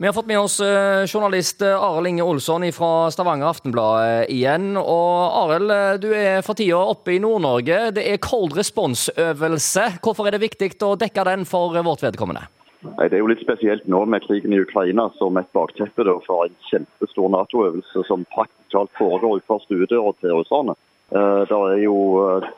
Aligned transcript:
Vi 0.00 0.06
har 0.06 0.12
fått 0.12 0.26
med 0.26 0.40
oss 0.40 0.60
eh, 0.60 1.04
journalist 1.06 1.62
eh, 1.62 1.82
Arild 1.84 2.08
Inge 2.08 2.22
Olsson 2.22 2.62
fra 2.72 3.10
Stavanger 3.12 3.50
Aftenblad 3.50 3.98
eh, 4.00 4.30
igjen. 4.32 4.70
Og 4.80 5.34
Arild, 5.42 5.74
du 6.00 6.06
er 6.16 6.40
for 6.40 6.56
tida 6.56 6.78
oppe 6.80 7.12
i 7.12 7.18
Nord-Norge. 7.20 7.90
Det 7.98 8.06
er 8.08 8.22
cold 8.24 8.56
response-øvelse. 8.56 9.84
Hvorfor 10.00 10.30
er 10.30 10.38
det 10.38 10.40
viktig 10.46 10.70
å 10.88 10.94
dekke 11.02 11.26
den 11.28 11.44
for 11.44 11.76
vårt 11.84 12.06
vedkommende? 12.06 12.46
Nei, 12.80 13.10
Det 13.10 13.18
er 13.18 13.20
jo 13.20 13.28
litt 13.28 13.44
spesielt 13.44 13.84
nå 13.92 14.00
med 14.08 14.24
krigen 14.24 14.56
i 14.56 14.62
Ukraina 14.64 15.10
som 15.18 15.36
et 15.36 15.52
bakteppe 15.52 16.08
for 16.24 16.48
en 16.48 16.56
kjempestor 16.70 17.28
Nato-øvelse 17.36 18.06
som 18.08 18.24
praktisk 18.32 18.72
talt 18.72 18.96
foregår 18.96 19.42
utenfor 19.42 19.60
stuedøra 19.66 20.16
til 20.24 20.32
russerne. 20.38 20.78
Det 21.12 21.60
er 21.74 21.84
jo 21.84 22.00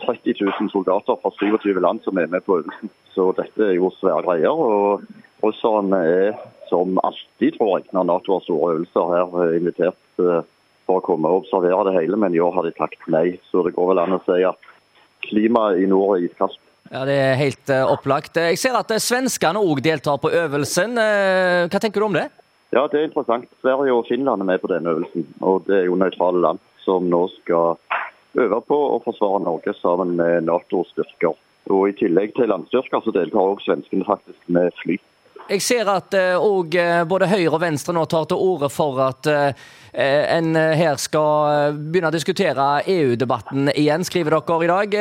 30 0.06 0.38
000 0.44 0.70
soldater 0.70 1.18
fra 1.18 1.34
27 1.42 1.74
land 1.82 2.06
som 2.06 2.22
er 2.22 2.30
med 2.30 2.46
på 2.46 2.60
øvelsen, 2.60 2.94
så 3.16 3.32
dette 3.34 3.66
er 3.66 3.78
jo 3.80 3.90
svære 3.98 4.22
greier. 4.28 4.52
og 4.52 5.02
Russerne 5.42 6.04
er 6.06 6.36
som 6.72 6.98
alltid, 7.04 7.58
tror 7.58 7.76
jeg, 7.76 7.88
når 7.92 8.08
Nato 8.08 8.36
har 8.36 8.44
store 8.46 8.72
øvelser 8.74 9.12
her, 9.12 9.38
eh, 9.44 9.54
invitert 9.60 10.24
eh, 10.24 10.42
for 10.88 10.98
å 10.98 11.04
komme 11.04 11.30
og 11.30 11.44
observere 11.44 11.84
det 11.90 11.96
hele, 12.00 12.18
men 12.18 12.34
i 12.34 12.40
år 12.42 12.54
har 12.56 12.66
de 12.66 12.74
takket 12.78 13.08
nei. 13.12 13.26
Så 13.50 13.64
det 13.66 13.74
går 13.76 13.92
vel 13.92 14.02
an 14.02 14.16
å 14.16 14.22
si 14.26 14.40
at 14.48 14.70
klimaet 15.28 15.82
i 15.82 15.88
nord 15.90 16.16
er 16.16 16.28
iskaldt. 16.28 16.58
Ja, 16.90 17.04
Det 17.08 17.14
er 17.14 17.38
helt 17.38 17.70
uh, 17.72 17.86
opplagt. 17.88 18.36
Jeg 18.36 18.58
ser 18.60 18.74
at 18.76 18.90
svenskene 19.00 19.60
òg 19.62 19.80
deltar 19.84 20.18
på 20.20 20.32
øvelsen. 20.34 20.98
Hva 20.98 21.80
tenker 21.80 22.02
du 22.02 22.08
om 22.08 22.18
det? 22.18 22.26
Ja, 22.74 22.82
Det 22.90 22.98
er 22.98 23.06
interessant. 23.06 23.46
Sverige 23.62 23.94
og 23.94 24.08
Finland 24.10 24.42
er 24.42 24.50
med 24.50 24.60
på 24.60 24.68
denne 24.68 24.92
øvelsen. 24.92 25.24
og 25.40 25.64
Det 25.68 25.78
er 25.78 25.86
jo 25.86 25.96
nøytrale 25.96 26.42
land 26.42 26.60
som 26.84 27.06
nå 27.08 27.22
skal 27.38 27.78
øve 28.34 28.60
på 28.66 28.78
å 28.96 29.00
forsvare 29.04 29.44
Norge 29.44 29.72
sammen 29.78 30.16
med 30.18 30.50
Nato-styrker. 30.50 31.38
Og 31.70 31.88
I 31.88 31.96
tillegg 32.00 32.34
til 32.34 32.50
landstyrker 32.50 33.04
så 33.04 33.14
deltar 33.14 33.54
også 33.54 33.70
svenskene 33.70 34.08
faktisk 34.08 34.40
med 34.48 34.74
fly. 34.82 34.98
Jeg 35.50 35.62
ser 35.64 35.88
at 35.90 36.14
og, 36.38 36.76
uh, 36.78 37.02
både 37.08 37.28
Høyre 37.28 37.52
og 37.56 37.62
Venstre 37.64 37.94
nå 37.96 38.04
tar 38.10 38.28
til 38.30 38.40
orde 38.40 38.70
for 38.72 39.00
at 39.04 39.28
en 39.92 40.54
her 40.56 40.96
skal 40.96 41.74
begynne 41.76 42.08
å 42.08 42.14
diskutere 42.14 42.66
EU-debatten 42.88 43.68
igjen, 43.74 44.06
skriver 44.08 44.38
dere 44.38 44.64
i 44.64 44.70
dag. 44.70 44.94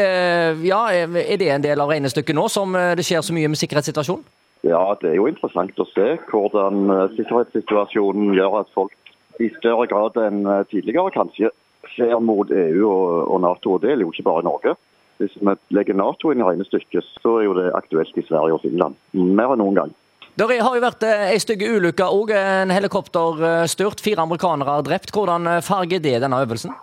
Ja, 0.68 0.82
Er 0.92 1.38
det 1.40 1.48
en 1.48 1.64
del 1.64 1.80
av 1.80 1.88
regnestykket 1.94 2.36
nå, 2.36 2.50
som 2.52 2.76
det 2.76 3.06
skjer 3.08 3.24
så 3.24 3.32
mye 3.32 3.48
med 3.48 3.62
sikkerhetssituasjonen? 3.62 4.26
Ja, 4.68 4.82
det 5.00 5.14
er 5.14 5.16
jo 5.16 5.30
interessant 5.32 5.80
å 5.80 5.88
se 5.94 6.10
hvordan 6.28 6.92
sikkerhetssituasjonen 7.16 8.36
gjør 8.36 8.60
at 8.66 8.76
folk 8.76 9.16
i 9.40 9.48
større 9.62 9.88
grad 9.88 10.20
enn 10.20 10.44
tidligere 10.68 11.16
kanskje 11.16 11.54
ser 11.96 12.20
mot 12.20 12.52
EU 12.52 12.90
og 12.92 13.42
Nato. 13.42 13.76
og 13.76 13.82
Det 13.82 13.90
gjelder 13.90 14.06
jo 14.06 14.14
ikke 14.14 14.28
bare 14.28 14.44
Norge. 14.44 14.76
Hvis 15.18 15.36
vi 15.38 15.54
legger 15.76 15.98
Nato 15.98 16.32
inn 16.32 16.42
i 16.42 16.48
regnestykket, 16.48 17.06
så 17.22 17.40
er 17.40 17.46
jo 17.46 17.58
det 17.58 17.72
aktuelt 17.78 18.18
i 18.18 18.26
Sverige 18.26 18.58
og 18.58 18.64
Finland. 18.64 18.98
Mer 19.14 19.54
enn 19.54 19.62
noen 19.62 19.78
gang. 19.78 19.92
Det 20.36 20.48
har 20.48 20.76
jo 20.76 20.84
vært 20.84 21.04
ei 21.06 21.40
stygg 21.44 21.64
ulykke 21.68 22.08
òg. 22.08 22.32
En 22.36 22.72
helikopterstyrt. 22.72 24.04
Fire 24.04 24.24
amerikanere 24.24 24.78
er 24.80 24.88
drept. 24.88 25.12
Hvordan 25.16 25.50
farger 25.66 26.00
det 26.04 26.20
denne 26.24 26.40
øvelsen? 26.46 26.76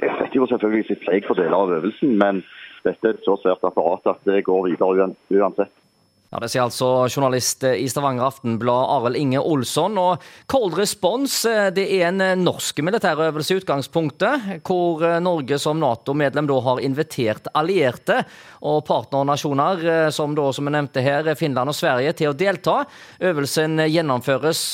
Setter 0.00 0.36
jo 0.36 0.48
selvfølgelig 0.50 0.88
sitt 0.88 1.02
preg 1.04 1.26
for 1.28 1.38
deler 1.38 1.56
av 1.56 1.72
øvelsen, 1.78 2.16
men 2.20 2.42
dette 2.84 3.08
er 3.08 3.16
et 3.16 3.26
så 3.26 3.36
svært 3.40 3.64
apparat 3.64 4.08
at 4.12 4.24
det 4.28 4.44
går 4.46 4.70
videre 4.70 5.10
uansett. 5.32 5.72
Ja, 6.26 6.40
Det 6.42 6.48
sier 6.50 6.64
altså 6.64 7.06
journalist 7.06 7.62
i 7.62 7.84
Stavanger 7.86 8.26
Aftenblad 8.26 8.88
Arild 8.96 9.18
Inge 9.20 9.38
Olsson. 9.38 9.94
Og 9.94 10.24
Cold 10.50 10.74
Response 10.74 11.52
det 11.76 11.84
er 12.00 12.08
en 12.08 12.42
norsk 12.42 12.80
militærøvelse 12.82 13.54
i 13.54 13.60
utgangspunktet, 13.60 14.48
hvor 14.66 15.04
Norge 15.22 15.58
som 15.62 15.78
Nato-medlem 15.78 16.48
da 16.50 16.56
har 16.66 16.82
invitert 16.82 17.46
allierte 17.54 18.24
og 18.66 18.80
partnernasjoner, 18.88 20.10
som 20.10 20.34
da, 20.34 20.48
som 20.50 20.66
jeg 20.66 20.74
nevnte 20.74 21.04
her, 21.04 21.30
Finland 21.38 21.70
og 21.70 21.78
Sverige, 21.78 22.16
til 22.18 22.32
å 22.32 22.34
delta. 22.34 22.80
Øvelsen 23.22 23.84
gjennomføres 23.86 24.64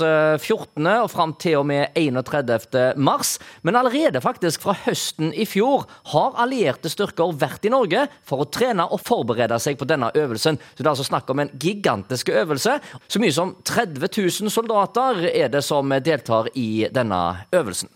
14. 0.40 0.88
og 1.02 1.10
fram 1.12 1.36
til 1.36 1.58
og 1.60 1.68
med 1.68 1.92
31. 2.00 2.96
mars. 2.96 3.34
Men 3.60 3.76
allerede 3.76 4.24
faktisk 4.24 4.64
fra 4.64 4.78
høsten 4.86 5.34
i 5.36 5.44
fjor 5.44 5.84
har 6.14 6.40
allierte 6.40 6.88
styrker 6.88 7.36
vært 7.36 7.68
i 7.68 7.74
Norge 7.76 8.06
for 8.24 8.40
å 8.40 8.48
trene 8.48 8.88
og 8.88 9.04
forberede 9.04 9.60
seg 9.60 9.76
på 9.76 9.90
denne 9.90 10.08
øvelsen. 10.16 10.56
Så 10.56 10.80
det 10.80 10.88
er 10.88 10.94
altså 10.94 11.10
snakk 11.10 11.28
om 11.28 11.41
en 11.42 11.50
gigantisk 11.58 12.30
øvelse. 12.32 12.78
Så 13.08 13.22
mye 13.22 13.34
som 13.34 13.56
30 13.64 14.08
000 14.16 14.52
soldater 14.52 15.24
er 15.32 15.50
det 15.52 15.64
som 15.66 15.90
deltar 16.04 16.50
i 16.54 16.86
denne 16.92 17.22
øvelsen. 17.52 17.90